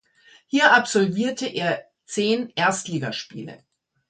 [0.47, 3.63] Hier absolvierte er zehn Erstligaspiele.